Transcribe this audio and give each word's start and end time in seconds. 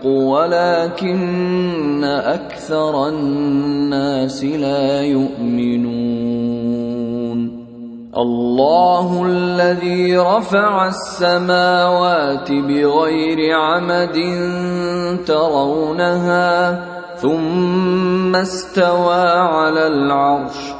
الحق 0.00 0.06
ولكن 0.06 2.04
أكثر 2.04 3.08
الناس 3.08 4.44
لا 4.44 5.00
يؤمنون 5.00 5.90
الله 8.16 9.26
الذي 9.26 10.16
رفع 10.16 10.88
السماوات 10.88 12.52
بغير 12.52 13.56
عمد 13.56 14.18
ترونها 15.26 16.84
ثم 17.16 18.36
استوى 18.36 19.24
على 19.30 19.86
العرش 19.86 20.79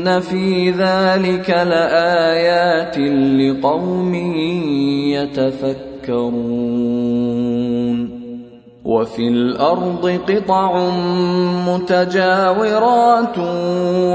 ان 0.00 0.20
في 0.20 0.70
ذلك 0.70 1.50
لايات 1.50 2.98
لقوم 3.38 4.14
يتفكرون 5.12 6.60
وفي 8.84 9.28
الأرض 9.28 10.18
قطع 10.28 10.88
متجاورات 11.68 13.38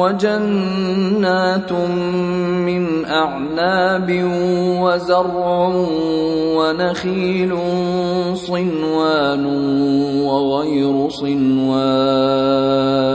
وجنات 0.01 1.71
من 2.65 3.05
اعناب 3.05 4.09
وزرع 4.81 5.67
ونخيل 6.57 7.57
صنوان 8.33 9.45
وغير 10.25 11.09
صنوان 11.09 13.14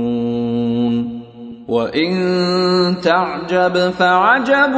وإن 1.71 2.11
تعجب 3.03 3.89
فعجب 3.99 4.73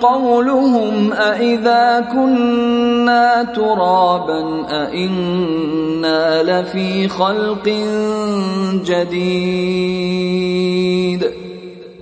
قولهم 0.00 1.12
أإذا 1.12 2.00
كنا 2.12 3.42
ترابا 3.54 4.66
أإنا 4.70 6.42
لفي 6.42 7.08
خلق 7.08 7.68
جديد 8.84 10.02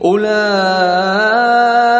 أولئك 0.05 2.00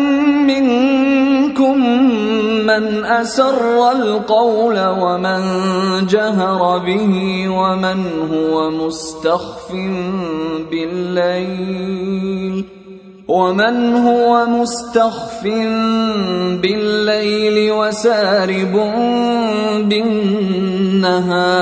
منكم 0.59 1.77
من 2.65 3.05
أسر 3.05 3.91
القول 3.91 4.87
ومن 4.87 5.41
جهر 6.07 6.77
به 6.77 7.45
ومن 7.49 8.05
هو 8.31 8.71
مستخف 8.71 9.71
بالليل 10.71 12.65
ومن 13.27 13.95
هو 13.95 14.45
مستخف 14.45 15.43
بالليل 16.61 17.71
وسارب 17.71 18.73
بالنهار 19.89 21.61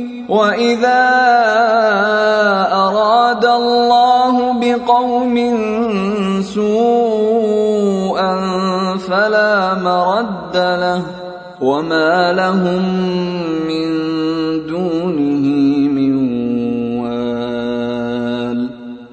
واذا 0.31 1.03
اراد 2.71 3.45
الله 3.45 4.35
بقوم 4.61 5.35
سوءا 6.41 8.33
فلا 8.97 9.73
مرد 9.73 10.55
له 10.55 11.01
وما 11.61 12.31
لهم 12.31 12.83
من 13.67 14.10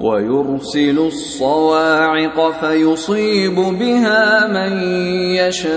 ويرسل 0.00 0.98
الصواعق 0.98 2.50
فيصيب 2.60 3.54
بها 3.54 4.46
من 4.46 4.82
يشاء 5.34 5.74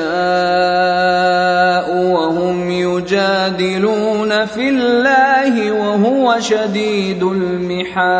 وهم 2.13 2.69
يجادلون 2.69 4.45
في 4.45 4.69
الله 4.69 5.71
وهو 5.71 6.39
شديد 6.39 7.23
المحال. 7.23 8.11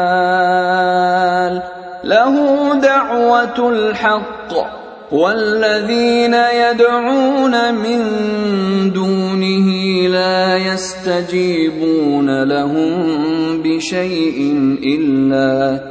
له 2.04 2.74
دعوة 2.82 3.70
الحق. 3.70 4.82
والذين 5.12 6.34
يدعون 6.34 7.74
من 7.74 8.02
دونه 8.94 9.68
لا 10.08 10.58
يستجيبون 10.58 12.44
لهم 12.44 13.12
بشيء 13.62 14.56
إلا 14.84 15.91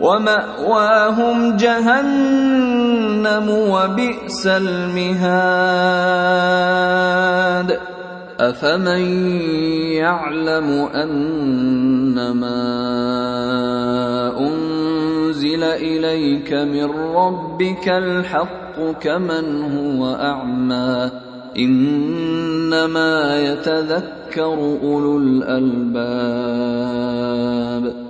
ومأواهم 0.00 1.56
جهنم 1.56 3.48
وبئس 3.48 4.46
المهاد. 4.46 5.20
أفمن 8.40 9.00
يعلم 10.00 10.88
أنما 10.94 12.60
أنزل 14.38 15.64
إليك 15.64 16.52
من 16.52 16.90
ربك 17.14 17.88
الحق 17.88 18.80
كمن 19.00 19.62
هو 19.62 20.14
أعمى؟ 20.14 21.10
إنما 21.58 23.40
يتذكر 23.40 24.78
أولو 24.82 25.18
الألباب. 25.18 28.09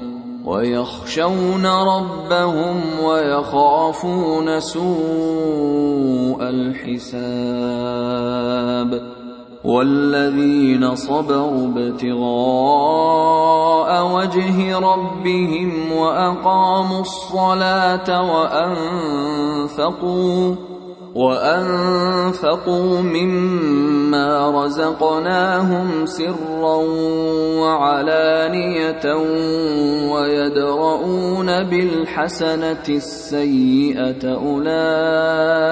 ويخشون 0.45 1.65
ربهم 1.65 2.99
ويخافون 3.03 4.59
سوء 4.59 6.39
الحساب. 6.41 7.51
والذين 9.63 10.95
صبروا 10.95 11.67
ابتغاء 11.67 13.11
وجه 14.15 14.77
ربهم 14.79 15.91
وأقاموا 15.91 17.01
الصلاة 17.01 18.33
وأنفقوا 19.71 20.55
وأنفقوا 21.15 23.01
مما 23.01 24.63
رزقناهم 24.63 26.05
سرا 26.05 26.75
وعلانية 27.59 29.15
ويدرؤون 30.13 31.63
بالحسنة 31.63 32.83
السيئة 32.89 34.35
أولئك 34.35 35.65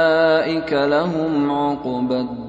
لهم 0.73 1.51
عقبى 1.51 2.19
الدار 2.19 2.48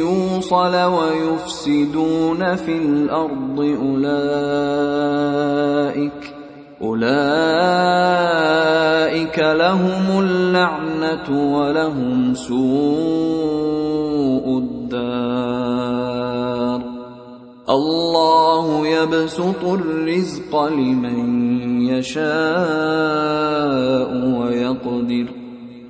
يوصل 0.41 0.75
ويفسدون 0.75 2.55
في 2.55 2.77
الأرض 2.77 3.59
أولئك 3.59 4.11
أولئك 6.81 7.39
لهم 9.39 10.19
اللعنة 10.19 11.55
ولهم 11.57 12.33
سوء 12.33 12.57
الدار. 14.57 15.81
الله 17.69 18.87
يبسط 18.87 19.63
الرزق 19.63 20.63
لمن 20.67 21.51
يشاء 21.81 22.21
ويقدر. 24.39 25.40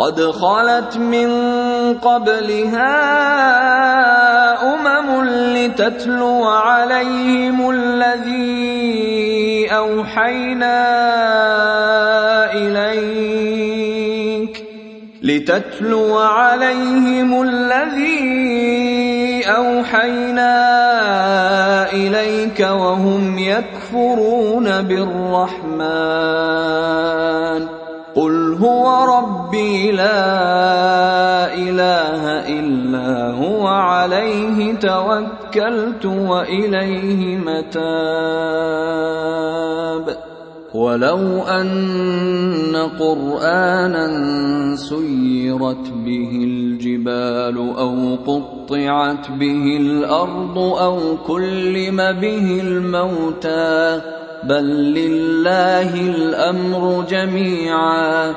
قد 0.00 0.20
خلت 0.20 0.96
من 0.96 1.30
قبلها 1.98 2.96
أمم 4.74 5.24
لتتلو 5.56 6.44
عليهم 6.44 7.70
الذي 7.70 9.68
أوحينا 9.72 10.80
إليك 12.52 13.90
لتتلو 15.22 16.18
عليهم 16.18 17.42
الذي 17.42 18.20
أوحينا 19.46 20.52
إليك 21.92 22.60
وهم 22.60 23.38
يكفرون 23.38 24.82
بالرحمن 24.82 26.40
قل 28.14 28.54
هو 28.54 29.04
ربي 29.18 29.92
لا 29.92 31.54
اله 31.54 32.48
الا 32.58 33.30
هو 33.30 33.66
عليه 33.66 34.74
توكلت 34.74 36.06
واليه 36.06 37.36
متاب 37.36 37.90
ولو 40.74 41.42
ان 41.42 42.76
قرانا 42.98 44.06
سيرت 44.76 45.90
به 46.04 46.30
الجبال 46.44 47.56
أو 47.56 48.16
قطعت 48.26 49.30
به 49.30 49.76
الأرض 49.80 50.58
أو 50.58 51.16
كلم 51.26 51.96
به 51.96 52.60
الموتى 52.60 54.00
بل 54.44 54.64
لله 54.94 55.94
الامر 55.94 57.04
جميعا 57.10 58.34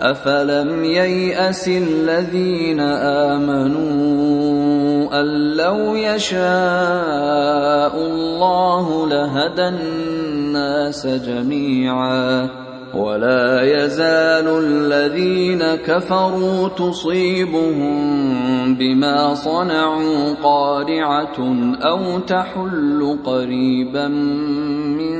افلم 0.00 0.84
يياس 0.84 1.68
الذين 1.68 2.80
امنوا 3.30 5.20
ان 5.20 5.56
لو 5.56 5.94
يشاء 5.96 6.46
الله 7.96 9.08
لهدى 9.08 9.68
الناس 9.68 11.06
جميعا 11.06 12.65
ولا 12.96 13.62
يزال 13.62 14.48
الذين 14.64 15.62
كفروا 15.74 16.68
تصيبهم 16.68 17.96
بما 18.74 19.34
صنعوا 19.34 20.34
قارعة 20.42 21.38
أو 21.82 22.18
تحل 22.18 23.18
قريبا 23.24 24.08
من 24.08 25.18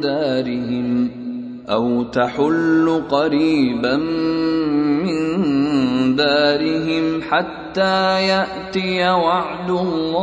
دارهم 0.00 1.10
أو 1.68 2.02
تحل 2.02 3.02
قريبا 3.10 3.96
من 5.06 5.18
دارهم 6.16 7.22
حتى 7.22 8.22
يأتي 8.26 9.08
وعد 9.10 9.70
الله 9.70 10.18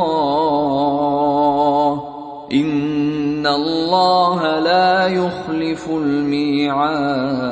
إن 2.52 2.95
الله 3.46 4.60
لا 4.60 5.06
يخلف 5.06 5.90
الميعاد 5.90 7.46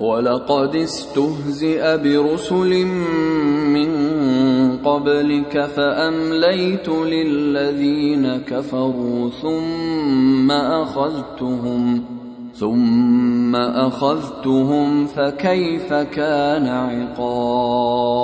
ولقد 0.00 0.76
استهزئ 0.76 1.96
برسل 1.96 2.86
من 3.74 3.90
قبلك 4.84 5.66
فامليت 5.76 6.88
للذين 6.88 8.36
كفروا 8.36 9.30
ثم 9.42 10.50
اخذتهم 10.50 12.04
ثم 12.54 13.56
اخذتهم 13.56 15.06
فكيف 15.06 15.92
كان 15.92 16.66
عقاب 16.66 18.23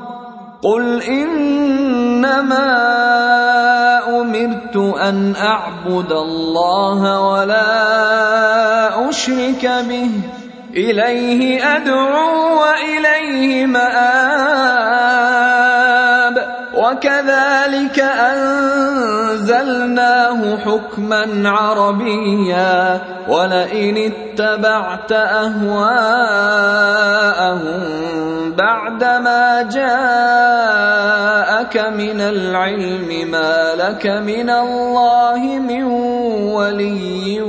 قل 0.63 1.03
إنما 1.03 2.61
أمرت 4.21 4.75
أن 5.01 5.35
أعبد 5.35 6.11
الله 6.11 7.19
ولا 7.19 9.09
أشرك 9.09 9.71
به. 9.89 10.11
إليه 10.73 11.75
أدعو 11.75 12.61
وإليه 12.61 13.65
مآب. 13.65 14.91
وكذلك 16.75 17.99
انزلناه 19.71 20.57
حكما 20.57 21.49
عربيا 21.49 23.01
ولئن 23.27 24.11
اتبعت 24.11 25.11
أهواءهم 25.11 25.71
بعدما 28.57 29.61
جاءك 29.61 29.87
من 31.77 32.21
العلم 32.21 33.31
ما 33.31 33.75
لك 33.75 34.05
من 34.07 34.49
الله 34.49 35.39
من 35.59 35.83
ولي 36.53 37.41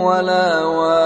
ولا 0.00 0.64
واق. 0.64 1.00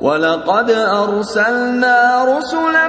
ولقد 0.00 0.70
أرسلنا 0.70 2.24
رسلا 2.24 2.88